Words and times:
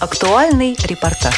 Актуальный 0.00 0.76
репортаж. 0.84 1.34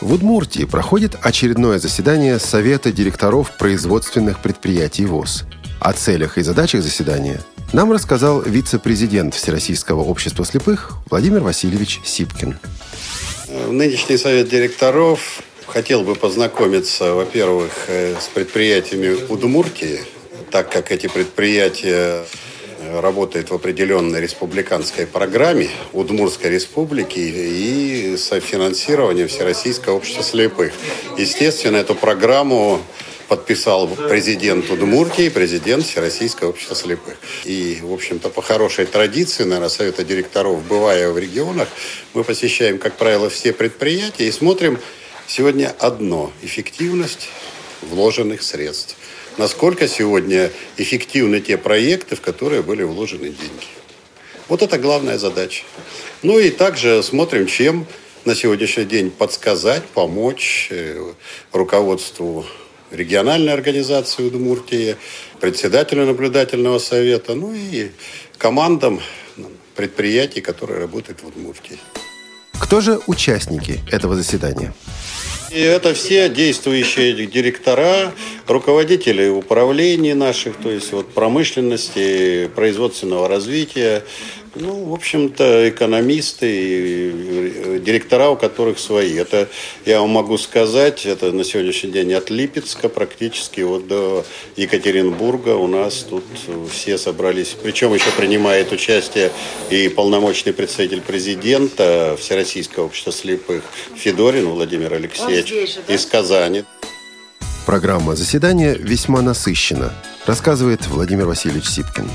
В 0.00 0.12
Удмуртии 0.12 0.64
проходит 0.64 1.16
очередное 1.22 1.78
заседание 1.78 2.40
Совета 2.40 2.90
директоров 2.90 3.56
производственных 3.56 4.42
предприятий 4.42 5.06
ВОЗ. 5.06 5.44
О 5.78 5.92
целях 5.92 6.38
и 6.38 6.42
задачах 6.42 6.82
заседания 6.82 7.40
нам 7.72 7.92
рассказал 7.92 8.42
вице-президент 8.42 9.36
Всероссийского 9.36 10.00
общества 10.00 10.44
слепых 10.44 10.94
Владимир 11.08 11.42
Васильевич 11.42 12.00
Сипкин. 12.04 12.58
Нынешний 13.70 14.16
совет 14.16 14.48
директоров 14.48 15.44
хотел 15.68 16.02
бы 16.02 16.16
познакомиться, 16.16 17.14
во-первых, 17.14 17.70
э, 17.86 18.16
с 18.20 18.26
предприятиями 18.26 19.16
Удмуртии, 19.28 20.00
так 20.52 20.70
как 20.70 20.92
эти 20.92 21.06
предприятия 21.06 22.24
работает 23.00 23.50
в 23.50 23.54
определенной 23.54 24.20
республиканской 24.20 25.06
программе 25.06 25.70
Удмурской 25.92 26.50
республики 26.50 27.18
и 27.18 28.16
софинансированием 28.18 29.28
Всероссийского 29.28 29.94
общества 29.94 30.22
слепых. 30.22 30.72
Естественно, 31.16 31.78
эту 31.78 31.94
программу 31.94 32.82
подписал 33.28 33.88
президент 33.88 34.68
Удмуртии 34.70 35.30
президент 35.30 35.86
Всероссийского 35.86 36.50
общества 36.50 36.76
слепых. 36.76 37.16
И, 37.44 37.78
в 37.80 37.90
общем-то, 37.90 38.28
по 38.28 38.42
хорошей 38.42 38.84
традиции, 38.84 39.44
наверное, 39.44 39.70
Совета 39.70 40.04
директоров, 40.04 40.62
бывая 40.66 41.10
в 41.10 41.18
регионах, 41.18 41.68
мы 42.12 42.24
посещаем, 42.24 42.78
как 42.78 42.96
правило, 42.98 43.30
все 43.30 43.54
предприятия 43.54 44.26
и 44.28 44.32
смотрим 44.32 44.78
сегодня 45.26 45.74
одно– 45.78 46.30
эффективность 46.42 47.30
вложенных 47.80 48.42
средств 48.42 48.96
насколько 49.38 49.88
сегодня 49.88 50.50
эффективны 50.76 51.40
те 51.40 51.56
проекты, 51.56 52.16
в 52.16 52.20
которые 52.20 52.62
были 52.62 52.82
вложены 52.82 53.28
деньги. 53.28 53.66
Вот 54.48 54.62
это 54.62 54.78
главная 54.78 55.18
задача. 55.18 55.64
Ну 56.22 56.38
и 56.38 56.50
также 56.50 57.02
смотрим, 57.02 57.46
чем 57.46 57.86
на 58.24 58.34
сегодняшний 58.34 58.84
день 58.84 59.10
подсказать, 59.10 59.82
помочь 59.94 60.68
э, 60.70 61.12
руководству 61.52 62.44
региональной 62.90 63.52
организации 63.52 64.22
Удмуртии, 64.22 64.96
председателю 65.40 66.06
наблюдательного 66.06 66.78
совета, 66.78 67.34
ну 67.34 67.52
и 67.54 67.90
командам 68.38 69.00
предприятий, 69.74 70.40
которые 70.40 70.80
работают 70.80 71.22
в 71.22 71.28
Удмуртии. 71.28 71.78
Кто 72.60 72.80
же 72.80 73.00
участники 73.06 73.80
этого 73.90 74.14
заседания? 74.14 74.74
И 75.52 75.60
это 75.60 75.92
все 75.92 76.30
действующие 76.30 77.26
директора, 77.26 78.12
руководители 78.46 79.28
управлений 79.28 80.14
наших, 80.14 80.56
то 80.56 80.70
есть 80.70 80.92
вот 80.92 81.08
промышленности, 81.08 82.50
производственного 82.54 83.28
развития, 83.28 84.02
ну, 84.54 84.84
в 84.84 84.92
общем-то, 84.92 85.70
экономисты 85.70 86.46
и 86.46 87.78
директора, 87.78 88.28
у 88.28 88.36
которых 88.36 88.78
свои. 88.78 89.14
Это, 89.14 89.48
я 89.86 90.00
вам 90.00 90.10
могу 90.10 90.36
сказать, 90.36 91.06
это 91.06 91.32
на 91.32 91.42
сегодняшний 91.42 91.90
день 91.90 92.12
от 92.12 92.28
Липецка 92.28 92.88
практически 92.88 93.62
вот 93.62 93.86
до 93.86 94.26
Екатеринбурга 94.56 95.56
у 95.56 95.66
нас 95.66 96.06
тут 96.08 96.24
все 96.70 96.98
собрались. 96.98 97.56
Причем 97.62 97.94
еще 97.94 98.10
принимает 98.16 98.72
участие 98.72 99.32
и 99.70 99.88
полномочный 99.88 100.52
представитель 100.52 101.00
президента 101.00 102.16
Всероссийского 102.20 102.84
общества 102.84 103.12
слепых 103.12 103.62
Федорин 103.96 104.46
Владимир 104.48 104.92
Алексеевич 104.92 105.41
же, 105.46 105.80
да? 105.86 105.94
из 105.94 106.06
Казани. 106.06 106.64
Программа 107.66 108.16
заседания 108.16 108.74
весьма 108.74 109.22
насыщена, 109.22 109.92
рассказывает 110.26 110.86
Владимир 110.88 111.26
Васильевич 111.26 111.66
Сипкин. 111.68 112.10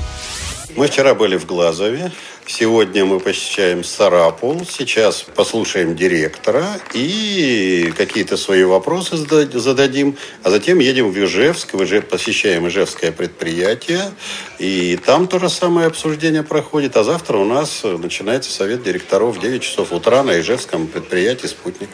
Мы 0.76 0.86
вчера 0.86 1.14
были 1.14 1.36
в 1.36 1.44
Глазове, 1.44 2.12
сегодня 2.46 3.04
мы 3.04 3.18
посещаем 3.18 3.82
Сарапул, 3.82 4.64
сейчас 4.64 5.22
послушаем 5.22 5.96
директора 5.96 6.64
и 6.94 7.92
какие-то 7.96 8.36
свои 8.36 8.62
вопросы 8.62 9.16
зададим, 9.16 10.16
а 10.44 10.50
затем 10.50 10.78
едем 10.78 11.10
в 11.10 11.18
Ижевск, 11.18 11.74
в 11.74 11.82
Ижев, 11.82 12.06
посещаем 12.06 12.68
Ижевское 12.68 13.10
предприятие, 13.10 14.12
и 14.60 14.96
там 15.04 15.26
то 15.26 15.40
же 15.40 15.48
самое 15.48 15.88
обсуждение 15.88 16.44
проходит, 16.44 16.96
а 16.96 17.02
завтра 17.02 17.38
у 17.38 17.44
нас 17.44 17.82
начинается 17.82 18.52
совет 18.52 18.84
директоров 18.84 19.36
в 19.36 19.40
9 19.40 19.60
часов 19.60 19.92
утра 19.92 20.22
на 20.22 20.38
Ижевском 20.38 20.86
предприятии 20.86 21.48
«Спутник». 21.48 21.88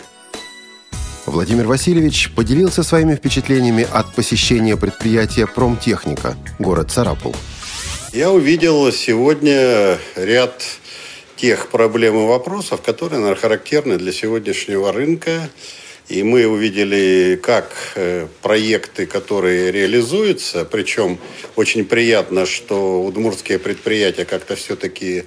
Владимир 1.27 1.67
Васильевич 1.67 2.31
поделился 2.35 2.83
своими 2.83 3.15
впечатлениями 3.15 3.87
от 3.91 4.15
посещения 4.15 4.77
предприятия 4.77 5.47
«Промтехника», 5.47 6.37
город 6.59 6.91
Сарапул. 6.91 7.35
Я 8.12 8.31
увидел 8.31 8.93
сегодня 8.93 9.99
ряд 10.17 10.62
тех 11.37 11.69
проблем 11.69 12.15
и 12.17 12.27
вопросов, 12.27 12.83
которые, 12.83 13.21
наверное, 13.21 13.41
характерны 13.41 13.97
для 13.97 14.12
сегодняшнего 14.12 14.93
рынка. 14.93 15.49
И 16.09 16.23
мы 16.23 16.47
увидели, 16.47 17.41
как 17.43 17.73
э, 17.95 18.29
проекты, 18.43 19.06
которые 19.06 19.73
реализуются, 19.73 20.67
причем 20.67 21.19
очень 21.56 21.87
приятно, 21.87 22.45
что 22.45 23.03
удмуртские 23.03 23.59
предприятия 23.59 24.27
как-то 24.27 24.55
все-таки 24.55 25.25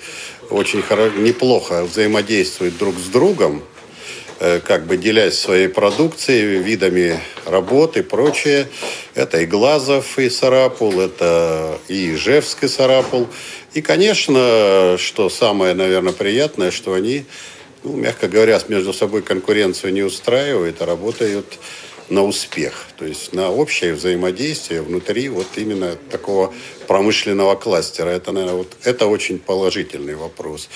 очень 0.52 0.84
неплохо 1.24 1.84
взаимодействуют 1.84 2.78
друг 2.78 2.96
с 3.00 3.08
другом. 3.08 3.64
Э, 4.40 4.60
как 4.64 4.86
бы 4.86 4.98
делясь 4.98 5.40
своей 5.40 5.68
продукцией, 5.68 6.62
видами 6.62 7.20
работы 7.46 8.02
и 8.02 8.04
прочее. 8.04 8.68
Это 9.16 9.40
и 9.40 9.48
Глазов, 9.48 10.20
и 10.20 10.30
Сарапул, 10.30 11.00
это 11.02 11.80
и 11.88 12.14
Ижевск, 12.14 12.64
и 12.64 12.68
Сарапул. 12.68 13.28
И, 13.74 13.82
конечно, 13.82 14.96
что 15.00 15.30
самое, 15.30 15.74
наверное, 15.74 16.14
приятное, 16.14 16.70
что 16.70 16.94
они, 16.94 17.26
ну, 17.84 17.96
мягко 17.96 18.28
говоря, 18.28 18.62
между 18.68 18.94
собой 18.94 19.24
конкуренцию 19.24 19.92
не 19.92 20.04
устраивают, 20.04 20.84
а 20.84 20.86
работают 20.86 21.58
на 22.10 22.24
успех, 22.24 22.88
то 22.98 23.06
есть 23.06 23.34
на 23.34 23.50
общее 23.50 23.94
взаимодействие 23.94 24.82
внутри 24.82 25.30
вот 25.30 25.48
именно 25.58 25.96
такого 26.10 26.54
промышленного 26.88 27.56
кластера. 27.56 28.10
Это, 28.10 28.32
наверное, 28.32 28.58
вот, 28.58 28.78
это 28.84 29.08
очень 29.08 29.40
положительный 29.40 30.16
вопрос. 30.16 30.70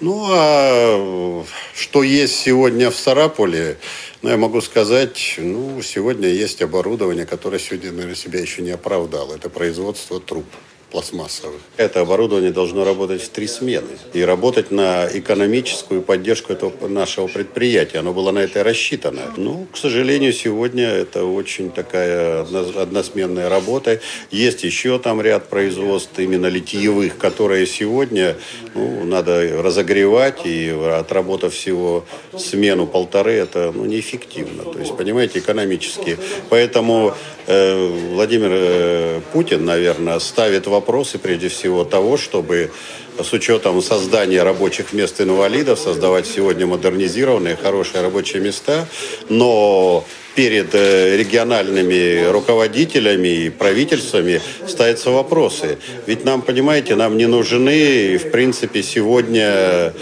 Ну, 0.00 0.26
а 0.30 1.44
что 1.74 2.02
есть 2.02 2.36
сегодня 2.40 2.90
в 2.90 2.96
Сарапуле, 2.96 3.76
ну, 4.22 4.30
я 4.30 4.36
могу 4.36 4.60
сказать, 4.60 5.34
ну, 5.38 5.82
сегодня 5.82 6.28
есть 6.28 6.62
оборудование, 6.62 7.26
которое 7.26 7.58
сегодня, 7.58 7.92
наверное, 7.92 8.16
себя 8.16 8.40
еще 8.40 8.62
не 8.62 8.70
оправдало. 8.70 9.34
Это 9.34 9.50
производство 9.50 10.20
труб 10.20 10.46
пластмассовых. 10.90 11.60
Это 11.76 12.00
оборудование 12.00 12.50
должно 12.50 12.84
работать 12.84 13.22
в 13.22 13.28
три 13.28 13.46
смены 13.46 13.88
и 14.14 14.22
работать 14.22 14.70
на 14.70 15.06
экономическую 15.06 16.02
поддержку 16.02 16.52
этого 16.52 16.88
нашего 16.88 17.26
предприятия. 17.26 17.98
Оно 17.98 18.12
было 18.12 18.30
на 18.30 18.40
это 18.40 18.64
рассчитано. 18.64 19.22
Ну, 19.36 19.66
к 19.72 19.76
сожалению, 19.76 20.32
сегодня 20.32 20.86
это 20.86 21.24
очень 21.24 21.70
такая 21.70 22.42
односменная 22.76 23.48
работа. 23.48 24.00
Есть 24.30 24.64
еще 24.64 24.98
там 24.98 25.20
ряд 25.20 25.48
производств 25.48 26.18
именно 26.18 26.46
литьевых, 26.46 27.18
которые 27.18 27.66
сегодня 27.66 28.36
ну, 28.74 29.04
надо 29.04 29.62
разогревать 29.62 30.46
и 30.46 30.70
отработав 30.70 31.52
всего 31.52 32.04
смену 32.36 32.86
полторы, 32.86 33.32
это 33.32 33.72
ну, 33.74 33.84
неэффективно. 33.84 34.64
То 34.64 34.78
есть, 34.78 34.96
понимаете, 34.96 35.40
экономически. 35.40 36.16
Поэтому 36.48 37.14
э, 37.46 38.12
Владимир 38.14 38.50
э, 38.52 39.20
Путин, 39.32 39.64
наверное, 39.64 40.18
ставит 40.18 40.66
вопрос 40.66 40.77
вопросы, 40.78 41.18
прежде 41.18 41.48
всего, 41.48 41.84
того, 41.84 42.16
чтобы 42.16 42.70
с 43.18 43.32
учетом 43.32 43.82
создания 43.82 44.44
рабочих 44.44 44.92
мест 44.92 45.20
инвалидов 45.20 45.78
создавать 45.78 46.26
сегодня 46.26 46.66
модернизированные, 46.66 47.56
хорошие 47.56 48.00
рабочие 48.02 48.40
места, 48.40 48.86
но 49.28 50.04
перед 50.36 50.72
э, 50.72 51.16
региональными 51.16 52.30
руководителями 52.30 53.46
и 53.46 53.50
правительствами 53.50 54.40
ставятся 54.68 55.10
вопросы. 55.10 55.78
Ведь 56.06 56.24
нам, 56.24 56.42
понимаете, 56.42 56.94
нам 56.94 57.16
не 57.16 57.26
нужны, 57.26 58.18
в 58.18 58.30
принципе, 58.30 58.84
сегодня 58.84 59.92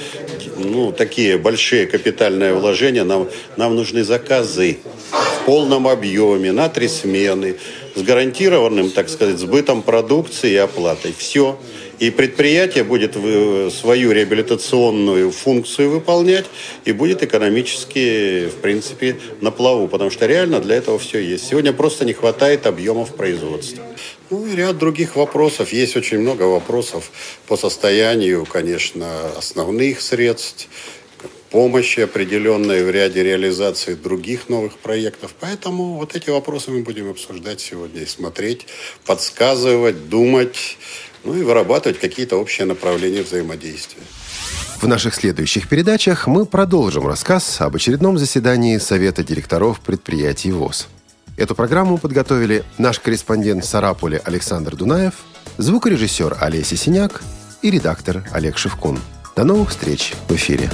ну, 0.58 0.93
такие 0.93 1.38
большие 1.38 1.87
капитальные 1.87 2.55
вложения, 2.55 3.05
нам, 3.05 3.29
нам 3.56 3.75
нужны 3.75 4.05
заказы 4.05 4.79
в 5.11 5.47
полном 5.47 5.87
объеме, 5.88 6.53
на 6.53 6.69
три 6.69 6.88
смены, 6.88 7.56
с 7.94 8.03
гарантированным, 8.03 8.91
так 8.91 9.08
сказать, 9.08 9.38
сбытом 9.38 9.82
продукции 9.82 10.53
и 10.53 10.56
оплатой. 10.56 11.14
Все. 11.17 11.58
И 11.98 12.10
предприятие 12.10 12.84
будет 12.84 13.14
свою 13.72 14.12
реабилитационную 14.12 15.31
функцию 15.31 15.90
выполнять 15.90 16.44
и 16.84 16.93
будет 16.93 17.22
экономически, 17.22 18.48
в 18.48 18.56
принципе, 18.56 19.16
на 19.40 19.50
плаву, 19.50 19.88
потому 19.88 20.10
что 20.10 20.26
реально 20.26 20.60
для 20.60 20.76
этого 20.76 20.98
все 20.98 21.20
есть. 21.20 21.48
Сегодня 21.48 21.72
просто 21.72 22.04
не 22.04 22.12
хватает 22.12 22.66
объемов 22.66 23.14
производства. 23.14 23.82
Ну 24.28 24.46
и 24.46 24.54
ряд 24.56 24.76
других 24.76 25.16
вопросов. 25.16 25.72
Есть 25.72 25.96
очень 25.96 26.19
много 26.19 26.43
вопросов 26.43 27.10
по 27.46 27.56
состоянию, 27.56 28.44
конечно, 28.44 29.28
основных 29.38 30.02
средств, 30.02 30.69
помощи 31.50 32.00
определенной 32.00 32.84
в 32.84 32.90
ряде 32.90 33.22
реализации 33.22 33.94
других 33.94 34.48
новых 34.48 34.76
проектов. 34.78 35.34
Поэтому 35.40 35.94
вот 35.94 36.14
эти 36.14 36.28
вопросы 36.28 36.70
мы 36.70 36.82
будем 36.82 37.08
обсуждать 37.08 37.60
сегодня 37.60 38.02
и 38.02 38.06
смотреть, 38.06 38.66
подсказывать, 39.06 40.08
думать, 40.08 40.76
ну 41.26 41.34
и 41.34 41.43
вырабатывать 41.43 41.99
какие-то 41.99 42.37
общие 42.37 42.67
направления 42.67 43.23
взаимодействия. 43.23 44.02
В 44.81 44.87
наших 44.87 45.14
следующих 45.14 45.69
передачах 45.69 46.26
мы 46.26 46.46
продолжим 46.46 47.06
рассказ 47.06 47.61
об 47.61 47.75
очередном 47.75 48.17
заседании 48.17 48.78
Совета 48.78 49.25
директоров 49.25 49.81
предприятий 49.81 50.52
ВОЗ. 50.52 50.87
Эту 51.37 51.55
программу 51.55 51.99
подготовили 51.99 52.62
наш 52.78 53.00
корреспондент 53.00 53.64
в 53.64 53.69
Сарапуле 53.69 54.23
Александр 54.25 54.76
Дунаев, 54.76 55.14
звукорежиссер 55.58 56.37
Олеся 56.40 56.76
Синяк 56.76 57.23
и 57.61 57.70
редактор 57.70 58.25
Олег 58.32 58.56
Шевкун. 58.56 59.00
До 59.34 59.44
новых 59.44 59.70
встреч 59.70 60.14
в 60.29 60.34
эфире. 60.34 60.70